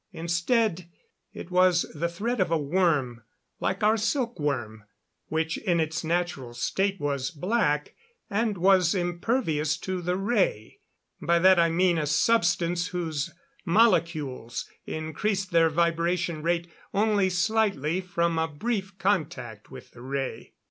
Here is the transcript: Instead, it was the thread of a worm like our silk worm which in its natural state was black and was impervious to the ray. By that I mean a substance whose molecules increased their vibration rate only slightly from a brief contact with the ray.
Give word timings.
Instead, 0.13 0.89
it 1.31 1.51
was 1.51 1.83
the 1.93 2.09
thread 2.09 2.39
of 2.41 2.49
a 2.49 2.57
worm 2.57 3.21
like 3.59 3.83
our 3.83 3.97
silk 3.97 4.39
worm 4.39 4.83
which 5.27 5.59
in 5.59 5.79
its 5.79 6.03
natural 6.03 6.55
state 6.55 6.99
was 6.99 7.29
black 7.29 7.93
and 8.27 8.57
was 8.57 8.95
impervious 8.95 9.77
to 9.77 10.01
the 10.01 10.17
ray. 10.17 10.79
By 11.21 11.37
that 11.37 11.59
I 11.59 11.69
mean 11.69 11.99
a 11.99 12.07
substance 12.07 12.87
whose 12.87 13.31
molecules 13.63 14.67
increased 14.87 15.51
their 15.51 15.69
vibration 15.69 16.41
rate 16.41 16.67
only 16.95 17.29
slightly 17.29 18.01
from 18.01 18.39
a 18.39 18.47
brief 18.47 18.97
contact 18.97 19.69
with 19.69 19.91
the 19.91 20.01
ray. 20.01 20.53